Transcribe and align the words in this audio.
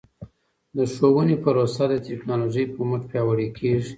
د 0.77 0.79
ښوونې 0.93 1.35
پروسه 1.43 1.83
د 1.91 1.93
ټکنالوژۍ 2.07 2.65
په 2.73 2.81
مټ 2.89 3.01
پیاوړې 3.11 3.47
کیږي. 3.57 3.89